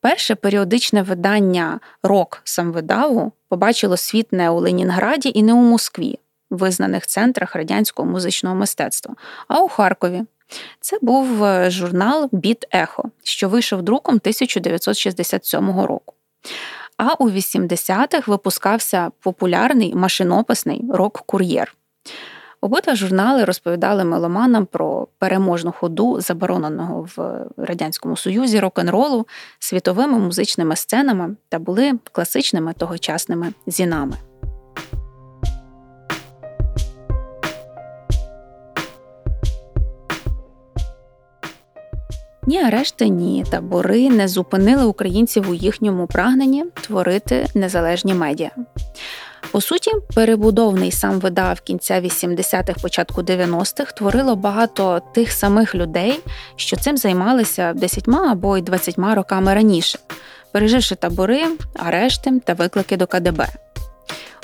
Перше 0.01 0.35
періодичне 0.35 1.01
видання 1.01 1.79
рок 2.03 2.41
самвидаву 2.43 3.31
побачило 3.49 3.97
світ 3.97 4.33
не 4.33 4.49
у 4.49 4.59
Ленінграді 4.59 5.31
і 5.35 5.43
не 5.43 5.53
у 5.53 5.61
Москві, 5.61 6.19
визнаних 6.49 7.07
центрах 7.07 7.55
радянського 7.55 8.09
музичного 8.09 8.55
мистецтва, 8.55 9.15
а 9.47 9.61
у 9.61 9.67
Харкові. 9.67 10.23
Це 10.79 10.97
був 11.01 11.43
е, 11.43 11.71
журнал 11.71 12.29
Біт 12.31 12.65
Ехо, 12.71 13.03
що 13.23 13.49
вийшов 13.49 13.81
друком 13.81 14.15
1967 14.15 15.81
року. 15.81 16.13
А 17.03 17.15
у 17.19 17.29
80-х 17.29 18.27
випускався 18.27 19.11
популярний 19.19 19.95
машинописний 19.95 20.83
рок-кур'єр. 20.89 21.75
Обидва 22.61 22.95
журнали 22.95 23.43
розповідали 23.43 24.03
меломанам 24.03 24.65
про 24.65 25.07
переможну 25.17 25.71
ходу 25.71 26.21
забороненого 26.21 27.07
в 27.15 27.45
Радянському 27.57 28.17
Союзі 28.17 28.59
рок-н-ролу 28.59 29.27
світовими 29.59 30.19
музичними 30.19 30.75
сценами 30.75 31.35
та 31.49 31.59
були 31.59 31.93
класичними 32.11 32.73
тогочасними 32.73 33.53
зінами. 33.67 34.17
Ні 42.47 42.61
арешти, 42.61 43.07
ні 43.07 43.45
табори 43.51 44.09
не 44.09 44.27
зупинили 44.27 44.85
українців 44.85 45.49
у 45.49 45.53
їхньому 45.53 46.07
прагненні 46.07 46.65
творити 46.81 47.47
незалежні 47.53 48.13
медіа. 48.13 48.51
По 49.51 49.61
суті, 49.61 49.91
перебудовний 50.15 50.91
сам 50.91 51.19
видав 51.19 51.61
кінця 51.61 52.01
80-х, 52.01 52.81
початку 52.81 53.21
90-х 53.21 53.93
творило 53.93 54.35
багато 54.35 55.01
тих 55.13 55.31
самих 55.31 55.75
людей, 55.75 56.19
що 56.55 56.77
цим 56.77 56.97
займалися 56.97 57.73
10 57.73 58.07
або 58.07 58.57
й 58.57 58.61
20 58.61 58.95
роками 58.97 59.53
раніше, 59.53 59.99
переживши 60.51 60.95
табори, 60.95 61.43
арешти 61.75 62.39
та 62.45 62.53
виклики 62.53 62.97
до 62.97 63.07
КДБ. 63.07 63.47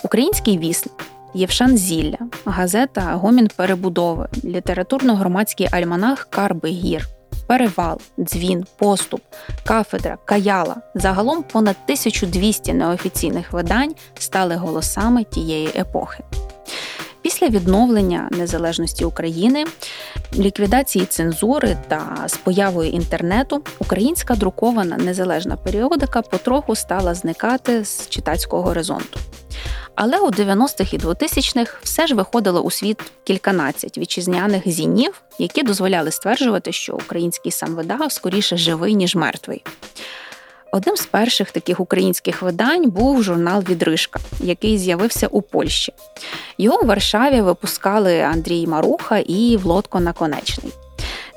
Український 0.04 0.58
вісник, 0.58 0.96
Євшан 1.34 1.78
Зілля, 1.78 2.18
газета 2.46 3.02
Гомін 3.02 3.50
перебудови, 3.56 4.28
літературно-громадський 4.44 5.68
альманах 5.72 6.28
Карби 6.30 6.70
Гір 6.70 7.08
перевал, 7.48 8.02
дзвін, 8.20 8.66
поступ, 8.78 9.22
кафедра, 9.66 10.18
каяла. 10.26 10.76
Загалом 10.96 11.44
понад 11.44 11.76
1200 11.84 12.74
неофіційних 12.74 13.54
видань 13.54 13.96
стали 14.20 14.56
голосами 14.56 15.24
тієї 15.24 15.68
епохи. 15.68 16.24
Після 17.22 17.48
відновлення 17.48 18.30
незалежності 18.32 19.06
України, 19.06 19.66
ліквідації 20.36 21.06
цензури 21.06 21.78
та 21.88 22.24
з 22.28 22.38
появою 22.38 22.90
інтернету 22.90 23.64
українська 23.80 24.36
друкована 24.36 24.98
незалежна 24.98 25.56
періодика 25.56 26.22
потроху 26.22 26.76
стала 26.76 27.14
зникати 27.14 27.86
з 27.86 28.10
читацького 28.10 28.64
горизонту. 28.64 29.20
Але 30.00 30.20
у 30.20 30.30
90-х 30.32 30.94
і 30.94 30.98
2000-х 30.98 31.78
все 31.84 32.08
ж 32.08 32.16
виходило 32.16 32.62
у 32.62 32.72
світ 32.72 33.02
кільканадцять 33.24 33.98
вітчизняних 33.98 34.70
зінів, 34.70 35.22
які 35.40 35.64
дозволяли 35.64 36.12
стверджувати, 36.12 36.72
що 36.72 36.96
український 36.96 37.52
самвидав 37.52 38.12
скоріше 38.12 38.58
живий, 38.58 38.96
ніж 38.96 39.16
мертвий. 39.16 39.64
Одним 40.72 40.98
з 40.98 41.06
перших 41.06 41.52
таких 41.52 41.80
українських 41.80 42.42
видань 42.42 42.90
був 42.90 43.24
журнал 43.24 43.64
Відрижка, 43.70 44.20
який 44.40 44.78
з'явився 44.78 45.28
у 45.28 45.42
Польщі. 45.42 45.94
Його 46.58 46.82
у 46.84 46.86
Варшаві 46.86 47.42
випускали 47.42 48.22
Андрій 48.22 48.68
Маруха 48.68 49.18
і 49.18 49.58
Влодко 49.58 50.00
Наконечний. 50.00 50.74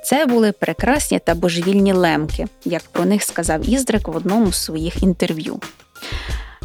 Це 0.04 0.26
були 0.26 0.52
прекрасні 0.52 1.18
та 1.18 1.34
божевільні 1.34 1.92
лемки, 1.92 2.46
як 2.64 2.82
про 2.92 3.04
них 3.04 3.22
сказав 3.22 3.68
Іздрик 3.68 4.08
в 4.08 4.16
одному 4.16 4.52
з 4.52 4.64
своїх 4.64 5.02
інтерв'ю. 5.02 5.60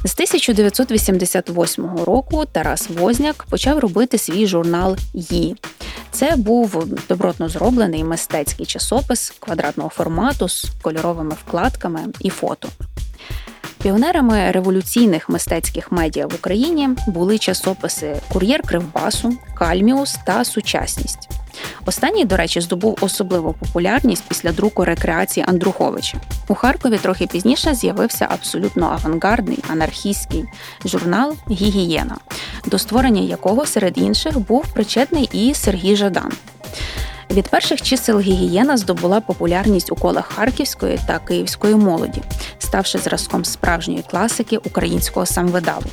З 0.05 0.13
1988 0.13 1.97
року 1.97 2.45
Тарас 2.51 2.89
Возняк 2.89 3.45
почав 3.50 3.79
робити 3.79 4.17
свій 4.17 4.47
журнал 4.47 4.97
Ї. 5.13 5.55
Це 6.12 6.35
був 6.35 6.88
добротно 7.09 7.50
зроблений 7.50 8.03
мистецький 8.03 8.65
часопис 8.65 9.33
квадратного 9.39 9.89
формату 9.89 10.50
з 10.50 10.65
кольоровими 10.81 11.35
вкладками 11.45 12.00
і 12.19 12.29
фото. 12.29 12.69
Піонерами 13.83 14.51
революційних 14.51 15.29
мистецьких 15.29 15.91
медіа 15.91 16.27
в 16.27 16.35
Україні 16.35 16.89
були 17.07 17.38
часописи 17.38 18.15
Кур'єр 18.33 18.62
Кривбасу, 18.62 19.38
Кальміус 19.55 20.17
та 20.25 20.45
Сучасність. 20.45 21.34
Останній, 21.85 22.25
до 22.25 22.37
речі, 22.37 22.61
здобув 22.61 22.97
особливу 23.01 23.53
популярність 23.53 24.23
після 24.27 24.51
друку 24.51 24.85
рекреації 24.85 25.45
Андруховича. 25.49 26.17
У 26.47 26.55
Харкові 26.55 26.97
трохи 26.97 27.27
пізніше 27.27 27.75
з'явився 27.75 28.27
абсолютно 28.29 28.85
авангардний 28.85 29.59
анархістський 29.69 30.45
журнал 30.85 31.35
Гігієна, 31.51 32.17
до 32.65 32.77
створення 32.77 33.21
якого 33.21 33.65
серед 33.65 33.97
інших 33.97 34.39
був 34.39 34.65
причетний 34.73 35.29
і 35.31 35.53
Сергій 35.53 35.95
Жадан. 35.95 36.31
Від 37.31 37.47
перших 37.47 37.81
чисел 37.81 38.19
гігієна 38.19 38.77
здобула 38.77 39.21
популярність 39.21 39.91
у 39.91 39.95
колах 39.95 40.25
харківської 40.25 40.99
та 41.07 41.19
київської 41.19 41.75
молоді, 41.75 42.21
ставши 42.59 42.97
зразком 42.97 43.45
справжньої 43.45 44.03
класики 44.11 44.57
українського 44.57 45.25
самвидаву. 45.25 45.85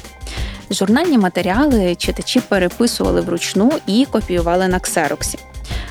Журнальні 0.71 1.19
матеріали 1.19 1.95
читачі 1.95 2.41
переписували 2.41 3.21
вручну 3.21 3.73
і 3.87 4.07
копіювали 4.11 4.69
на 4.69 4.81
ксероксі 4.81 5.39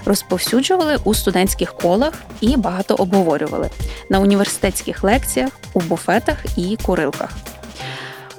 розповсюджували 0.05 0.97
у 1.03 1.13
студентських 1.13 1.73
колах 1.73 2.13
і 2.41 2.57
багато 2.57 2.95
обговорювали 2.95 3.69
на 4.09 4.19
університетських 4.19 5.03
лекціях, 5.03 5.51
у 5.73 5.79
буфетах 5.79 6.37
і 6.57 6.77
курилках. 6.85 7.29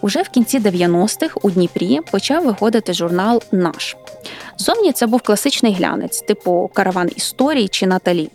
Уже 0.00 0.22
в 0.22 0.28
кінці 0.28 0.58
90-х 0.58 1.40
у 1.42 1.50
Дніпрі 1.50 2.00
почав 2.10 2.44
виходити 2.44 2.92
журнал 2.92 3.42
Наш. 3.52 3.96
Зовні 4.58 4.92
це 4.92 5.06
був 5.06 5.22
класичний 5.22 5.74
глянець, 5.74 6.20
типу 6.20 6.70
караван 6.74 7.10
історій 7.16 7.68
чи 7.68 7.86
Наталі. 7.86 8.30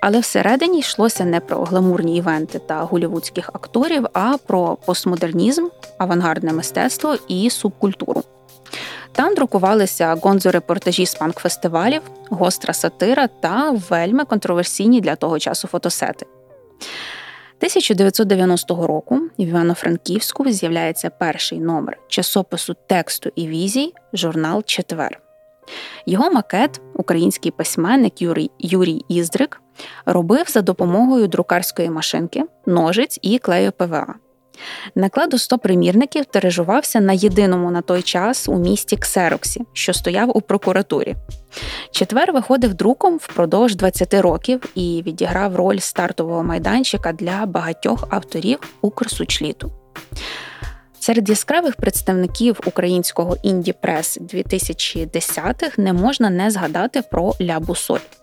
Але 0.00 0.20
всередині 0.20 0.78
йшлося 0.78 1.24
не 1.24 1.40
про 1.40 1.64
гламурні 1.64 2.16
івенти 2.16 2.58
та 2.58 2.82
голівудських 2.82 3.50
акторів, 3.52 4.06
а 4.12 4.36
про 4.46 4.76
постмодернізм, 4.84 5.66
авангардне 5.98 6.52
мистецтво 6.52 7.16
і 7.28 7.50
субкультуру. 7.50 8.22
Там 9.12 9.34
друкувалися 9.34 10.14
гонзо-репортажі 10.14 11.06
з 11.06 11.14
панк-фестивалів, 11.14 12.02
гостра 12.30 12.74
сатира 12.74 13.26
та 13.26 13.70
вельми 13.70 14.24
контроверсійні 14.24 15.00
для 15.00 15.16
того 15.16 15.38
часу 15.38 15.68
фотосети. 15.68 16.26
1990 17.60 18.86
року 18.86 19.16
в 19.38 19.42
Івано-Франківську 19.42 20.50
з'являється 20.50 21.10
перший 21.10 21.60
номер 21.60 21.98
часопису 22.08 22.76
тексту 22.86 23.30
і 23.34 23.46
візій, 23.48 23.94
журнал 24.12 24.62
Четвер. 24.66 25.20
Його 26.06 26.30
макет, 26.30 26.80
український 26.94 27.52
письменник 27.52 28.22
Юрій 28.22 28.50
Юрій 28.58 29.04
Іздрик, 29.08 29.62
робив 30.06 30.44
за 30.48 30.62
допомогою 30.62 31.28
друкарської 31.28 31.90
машинки, 31.90 32.44
ножиць 32.66 33.18
і 33.22 33.38
клею 33.38 33.72
ПВА. 33.72 34.14
Наклад 34.94 35.34
у 35.34 35.38
100 35.38 35.58
примірників 35.58 36.24
тиражувався 36.24 37.00
на 37.00 37.12
єдиному 37.12 37.70
на 37.70 37.82
той 37.82 38.02
час 38.02 38.48
у 38.48 38.58
місті 38.58 38.96
Ксероксі, 38.96 39.62
що 39.72 39.92
стояв 39.92 40.36
у 40.36 40.40
прокуратурі. 40.40 41.16
Четвер 41.90 42.32
виходив 42.32 42.74
друком 42.74 43.16
впродовж 43.16 43.74
20 43.74 44.14
років 44.14 44.60
і 44.74 45.02
відіграв 45.06 45.56
роль 45.56 45.78
стартового 45.78 46.42
майданчика 46.42 47.12
для 47.12 47.46
багатьох 47.46 48.06
авторів 48.10 48.58
Укрсучліту. 48.80 49.72
Серед 51.00 51.28
яскравих 51.28 51.76
представників 51.76 52.60
українського 52.66 53.36
інді 53.42 53.72
прес 53.72 54.18
2010-х 54.20 55.78
не 55.78 55.92
можна 55.92 56.30
не 56.30 56.50
згадати 56.50 57.02
про 57.10 57.34
Ля 57.40 57.60
Бусоль. 57.60 58.19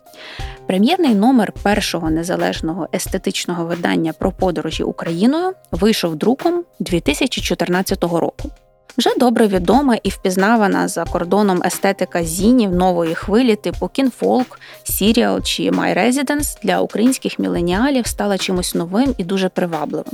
Прем'єрний 0.68 1.16
номер 1.16 1.52
першого 1.64 2.10
незалежного 2.10 2.88
естетичного 2.94 3.66
видання 3.66 4.14
про 4.14 4.32
подорожі 4.32 4.84
Україною 4.84 5.54
вийшов 5.72 6.16
друком 6.16 6.64
2014 6.80 8.04
року. 8.04 8.52
Вже 8.98 9.10
добре 9.18 9.48
відома 9.48 9.96
і 10.04 10.10
впізнавана 10.10 10.88
за 10.88 11.06
кордоном 11.06 11.62
естетика 11.66 12.24
зінів 12.24 12.72
нової 12.72 13.16
хвилі 13.16 13.56
типу 13.56 13.88
кінфолк, 13.88 14.60
Сіріал 14.84 15.42
чи 15.42 15.64
My 15.64 15.98
Residence 15.98 16.58
для 16.64 16.80
українських 16.80 17.40
міленіалів 17.40 18.08
стала 18.08 18.38
чимось 18.38 18.76
новим 18.76 19.16
і 19.18 19.24
дуже 19.24 19.50
привабливим. 19.50 20.14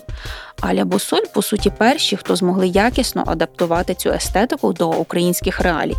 Аля 0.61 0.85
Бусоль, 0.85 1.25
по 1.33 1.41
суті, 1.41 1.69
перші, 1.69 2.17
хто 2.17 2.35
змогли 2.35 2.67
якісно 2.67 3.23
адаптувати 3.27 3.93
цю 3.93 4.09
естетику 4.09 4.73
до 4.73 4.89
українських 4.89 5.59
реалій. 5.59 5.95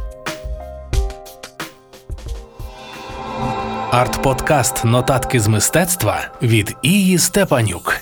Арт-подкаст 3.95 4.85
Нотатки 4.85 5.41
з 5.41 5.49
мистецтва 5.49 6.31
від 6.43 6.77
Ії 6.83 7.19
Степанюк. 7.19 7.97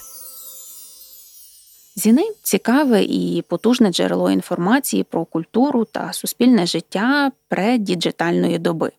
Зіни 1.96 2.22
цікаве 2.42 3.02
і 3.02 3.44
потужне 3.48 3.92
джерело 3.92 4.30
інформації 4.30 5.04
про 5.04 5.24
культуру 5.24 5.84
та 5.84 6.12
суспільне 6.12 6.66
життя 6.66 7.32
преддіджитальної 7.48 8.58
доби. 8.58 8.92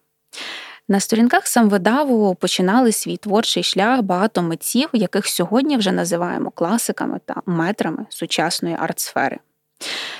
На 0.87 0.99
сторінках 0.99 1.47
самвидаву 1.47 2.35
починали 2.35 2.91
свій 2.91 3.17
творчий 3.17 3.63
шлях 3.63 4.01
багато 4.01 4.41
митців, 4.41 4.89
яких 4.93 5.27
сьогодні 5.27 5.77
вже 5.77 5.91
називаємо 5.91 6.51
класиками 6.51 7.19
та 7.25 7.41
метрами 7.45 8.05
сучасної 8.09 8.75
артсфери. 8.79 9.39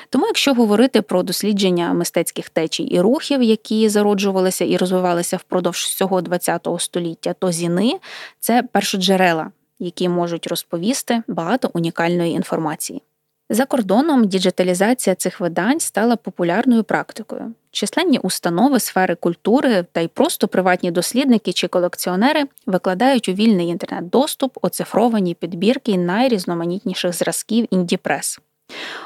Тому, 0.10 0.28
якщо 0.28 0.54
говорити 0.54 1.02
про 1.02 1.24
дослідження 1.24 1.94
мистецьких 1.94 2.50
течій 2.50 2.84
і 2.84 3.02
рухів, 3.02 3.44
які 3.44 3.90
зароджувалися 3.90 4.66
і 4.66 4.78
розвивалися 4.78 5.38
впродовж 5.38 5.78
всього 5.78 6.22
ХХ 6.22 6.80
століття, 6.82 7.36
то 7.40 7.52
зіни 7.52 8.00
це 8.40 8.64
першоджерела, 8.72 9.52
які 9.80 10.10
можуть 10.10 10.48
розповісти 10.48 11.24
багато 11.28 11.70
унікальної 11.74 12.32
інформації. 12.32 13.02
За 13.50 13.66
кордоном 13.66 14.28
діджиталізація 14.28 15.16
цих 15.16 15.40
видань 15.40 15.80
стала 15.80 16.16
популярною 16.16 16.84
практикою. 16.84 17.54
Численні 17.72 18.20
установи 18.20 18.80
сфери 18.80 19.16
культури 19.16 19.86
та 19.92 20.02
й 20.02 20.08
просто 20.08 20.48
приватні 20.48 20.92
дослідники 20.92 21.54
чи 21.54 21.68
колекціонери 21.68 22.44
викладають 22.66 23.30
у 23.30 23.34
вільний 23.34 23.68
інтернет-доступ 23.68 24.58
оцифровані 24.62 25.34
підбірки 25.34 25.98
найрізноманітніших 25.98 27.14
зразків 27.14 27.68
інді-прес. 27.72 28.40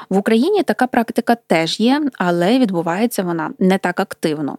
В 0.08 0.16
Україні 0.16 0.62
така 0.62 0.86
практика 0.86 1.34
теж 1.46 1.80
є, 1.80 2.02
але 2.14 2.58
відбувається 2.58 3.22
вона 3.22 3.50
не 3.58 3.78
так 3.78 4.00
активно. 4.00 4.58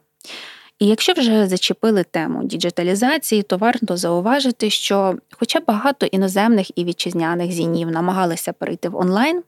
І 0.80 0.88
якщо 0.88 1.14
вже 1.14 1.48
зачепили 1.48 2.04
тему 2.04 2.44
діджиталізації, 2.44 3.44
то 3.44 3.58
варто 3.58 3.98
зауважити, 3.98 4.70
що, 4.70 5.16
хоча 5.32 5.60
багато 5.60 6.06
іноземних 6.06 6.78
і 6.78 6.84
вітчизняних 6.84 7.52
зінів 7.52 7.92
намагалися 7.92 8.54
перейти 8.54 8.90
в 8.90 8.96
онлайн, 8.96 9.44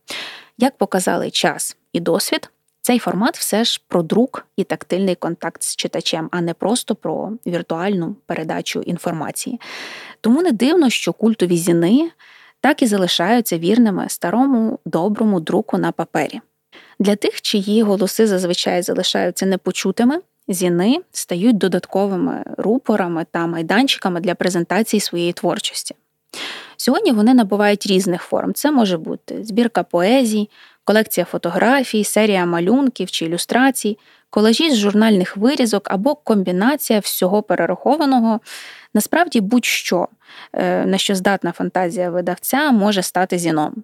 як 0.58 0.78
показали 0.78 1.32
час 1.32 1.78
і 1.94 2.00
досвід, 2.00 2.52
цей 2.82 3.00
формат 3.00 3.38
все 3.38 3.64
ж 3.64 3.82
про 3.88 4.04
друк 4.04 4.48
і 4.56 4.64
тактильний 4.64 5.16
контакт 5.16 5.64
з 5.64 5.76
читачем, 5.76 6.30
а 6.32 6.42
не 6.42 6.54
просто 6.54 6.96
про 6.96 7.32
віртуальну 7.48 8.16
передачу 8.26 8.82
інформації. 8.82 9.60
Тому 10.22 10.42
не 10.42 10.52
дивно, 10.52 10.90
що 10.90 11.14
культові 11.14 11.58
зіни 11.58 12.12
так 12.62 12.82
і 12.82 12.88
залишаються 12.88 13.58
вірними 13.58 14.06
старому 14.10 14.80
доброму 14.86 15.40
друку 15.40 15.78
на 15.78 15.92
папері. 15.92 16.42
Для 17.00 17.16
тих, 17.16 17.42
чиї 17.42 17.84
голоси 17.84 18.28
зазвичай 18.28 18.82
залишаються 18.82 19.46
непочутими, 19.46 20.20
зіни 20.48 20.98
стають 21.12 21.58
додатковими 21.58 22.44
рупорами 22.58 23.26
та 23.32 23.48
майданчиками 23.48 24.20
для 24.20 24.36
презентації 24.36 25.00
своєї 25.00 25.34
творчості. 25.34 25.96
Сьогодні 26.78 27.12
вони 27.12 27.34
набувають 27.34 27.88
різних 27.88 28.22
форм. 28.22 28.54
Це 28.54 28.72
може 28.72 28.98
бути 28.98 29.44
збірка 29.44 29.84
поезій, 29.84 30.50
колекція 30.84 31.26
фотографій, 31.26 32.04
серія 32.04 32.46
малюнків 32.46 33.12
чи 33.12 33.26
ілюстрацій, 33.26 33.98
колажі 34.30 34.72
з 34.72 34.78
журнальних 34.78 35.38
вирізок 35.38 35.92
або 35.92 36.16
комбінація 36.16 37.00
всього 37.00 37.44
перерахованого. 37.44 38.40
Насправді, 38.94 39.42
будь-що, 39.42 40.08
е, 40.54 40.86
на 40.86 40.98
що 40.98 41.16
здатна 41.16 41.52
фантазія 41.52 42.10
видавця, 42.10 42.72
може 42.72 43.02
стати 43.02 43.38
зіном. 43.38 43.84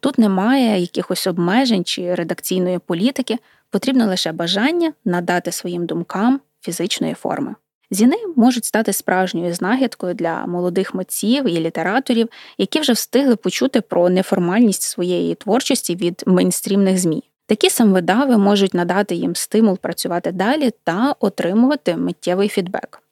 Тут 0.00 0.18
немає 0.18 0.80
якихось 0.80 1.26
обмежень 1.26 1.84
чи 1.84 2.14
редакційної 2.14 2.78
політики, 2.78 3.38
Потрібно 3.72 4.06
лише 4.06 4.32
бажання 4.32 4.92
надати 5.04 5.52
своїм 5.52 5.86
думкам 5.86 6.40
фізичної 6.60 7.14
форми. 7.14 7.54
Зіни 7.92 8.16
можуть 8.36 8.64
стати 8.64 8.92
справжньою 8.92 9.54
знахідкою 9.54 10.14
для 10.14 10.46
молодих 10.46 10.94
митців 10.94 11.48
і 11.48 11.60
літераторів, 11.60 12.28
які 12.58 12.80
вже 12.80 12.92
встигли 12.92 13.36
почути 13.36 13.80
про 13.80 14.08
неформальність 14.08 14.82
своєї 14.82 15.34
творчості 15.34 15.96
від 15.96 16.22
мейнстрімних 16.26 16.98
змі. 16.98 17.22
Такі 17.46 17.70
самвидави 17.70 18.38
можуть 18.38 18.74
надати 18.74 19.14
їм 19.14 19.36
стимул 19.36 19.78
працювати 19.78 20.32
далі 20.32 20.70
та 20.84 21.14
отримувати 21.20 21.96
миттєвий 21.96 22.48
фідбек. 22.48 23.02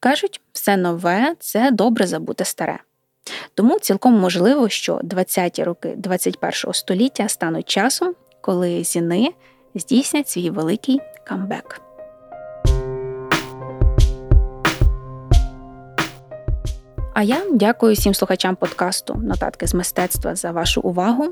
Кажуть, 0.00 0.40
все 0.52 0.76
нове 0.76 1.34
це 1.40 1.70
добре 1.70 2.06
забути 2.06 2.44
старе. 2.44 2.78
Тому 3.54 3.78
цілком 3.78 4.14
можливо, 4.14 4.68
що 4.68 4.96
20-ті 4.96 5.64
роки 5.64 5.88
21-го 5.88 6.72
століття 6.72 7.28
стануть 7.28 7.68
часом, 7.68 8.14
коли 8.40 8.84
зіни 8.84 9.34
здійснять 9.74 10.28
свій 10.28 10.50
великий 10.50 11.00
камбек. 11.26 11.85
А 17.18 17.22
я 17.22 17.42
дякую 17.52 17.94
всім 17.94 18.14
слухачам 18.14 18.56
подкасту 18.56 19.14
Нотатки 19.14 19.66
з 19.66 19.74
мистецтва 19.74 20.34
за 20.34 20.50
вашу 20.50 20.80
увагу, 20.80 21.30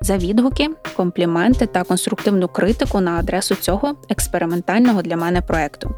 за 0.00 0.16
відгуки, 0.16 0.68
компліменти 0.96 1.66
та 1.66 1.84
конструктивну 1.84 2.48
критику 2.48 3.00
на 3.00 3.10
адресу 3.18 3.54
цього 3.54 3.94
експериментального 4.08 5.02
для 5.02 5.16
мене 5.16 5.42
проекту. 5.42 5.94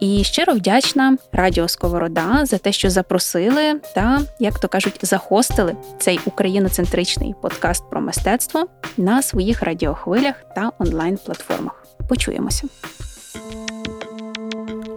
І 0.00 0.24
щиро 0.24 0.52
вдячна 0.52 1.16
Радіо 1.32 1.68
Сковорода 1.68 2.46
за 2.46 2.58
те, 2.58 2.72
що 2.72 2.90
запросили 2.90 3.80
та, 3.94 4.20
як 4.40 4.58
то 4.58 4.68
кажуть, 4.68 4.98
захостили 5.02 5.76
цей 5.98 6.20
україноцентричний 6.24 7.34
подкаст 7.42 7.90
про 7.90 8.00
мистецтво 8.00 8.66
на 8.96 9.22
своїх 9.22 9.62
радіохвилях 9.62 10.34
та 10.54 10.72
онлайн-платформах. 10.78 11.84
Почуємося. 12.08 12.66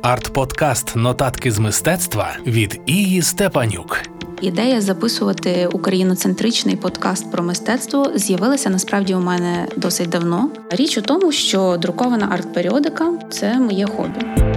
Арт-подкаст 0.01 0.95
Нотатки 0.95 1.51
з 1.51 1.59
мистецтва 1.59 2.35
від 2.45 2.81
Ії 2.85 3.21
Степанюк. 3.21 4.01
Ідея 4.41 4.81
записувати 4.81 5.67
україноцентричний 5.67 6.75
подкаст 6.75 7.31
про 7.31 7.43
мистецтво 7.43 8.11
з'явилася 8.15 8.69
насправді 8.69 9.15
у 9.15 9.19
мене 9.19 9.67
досить 9.77 10.09
давно. 10.09 10.49
Річ 10.69 10.97
у 10.97 11.01
тому, 11.01 11.31
що 11.31 11.77
друкована 11.81 12.27
арт-періодика 12.27 13.29
це 13.29 13.59
моє 13.59 13.85
хобі. 13.85 14.50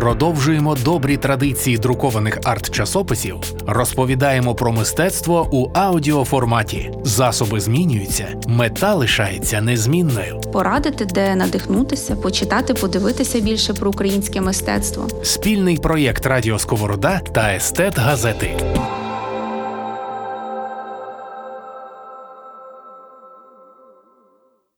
Продовжуємо 0.00 0.74
добрі 0.84 1.16
традиції 1.16 1.78
друкованих 1.78 2.38
арт-часописів, 2.44 3.36
розповідаємо 3.66 4.54
про 4.54 4.72
мистецтво 4.72 5.48
у 5.52 5.70
аудіоформаті. 5.74 6.90
Засоби 7.04 7.60
змінюються, 7.60 8.28
мета 8.46 8.94
лишається 8.94 9.60
незмінною. 9.60 10.40
Порадити, 10.52 11.04
де 11.04 11.36
надихнутися, 11.36 12.16
почитати, 12.16 12.74
подивитися 12.74 13.40
більше 13.40 13.74
про 13.74 13.90
українське 13.90 14.40
мистецтво. 14.40 15.08
Спільний 15.22 15.76
проєкт 15.76 16.26
Радіо 16.26 16.58
Сковорода 16.58 17.20
та 17.32 17.54
Естет 17.54 17.98
Газети. 17.98 18.56